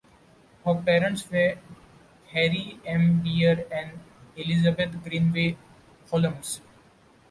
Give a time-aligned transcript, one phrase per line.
[0.65, 1.59] His parents were
[2.31, 3.21] Harry M.
[3.21, 3.99] Beer and
[4.35, 5.55] Elizabeth Greenway
[6.09, 6.59] Holmes.